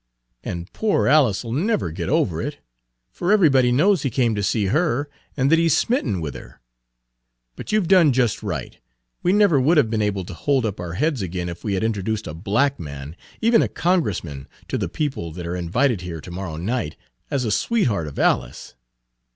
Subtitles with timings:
[0.43, 2.57] And poor Alice 'll never get over it,
[3.11, 6.59] for everybody knows he came to see her and that he's smitten with her.
[7.55, 8.79] But you 've done just right;
[9.21, 11.83] we never would have been able to hold up our heads again if we had
[11.83, 16.31] introduced a black man, even a Congressman, to the people that are invited here to
[16.31, 16.95] morrow night,
[17.29, 18.73] as a sweetheart of Alice.